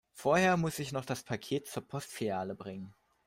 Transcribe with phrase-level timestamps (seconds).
[0.13, 2.95] Vorher muss ich noch das Paket zur Postfiliale bringen.